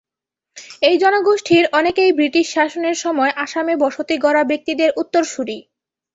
এই 0.81 0.95
জনগোষ্ঠীর 0.97 1.63
অনেকেই 1.79 2.11
ব্রিটিশ 2.11 2.45
শাসনের 2.53 2.97
সময় 3.03 3.31
আসামে 3.45 3.73
বসতি 3.83 4.15
গড়া 4.17 4.43
ব্যক্তিদের 4.43 4.89
উত্তরসূরি। 5.01 5.57